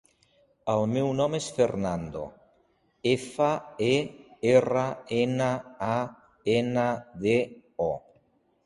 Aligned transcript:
El 0.71 0.85
meu 0.93 1.09
nom 1.19 1.35
és 1.39 1.49
Fernando: 1.57 2.23
efa, 3.11 3.51
e, 3.91 3.93
erra, 4.55 4.89
ena, 5.21 5.53
a, 5.93 5.95
ena, 6.59 6.89
de, 7.27 7.39
o. 7.93 7.95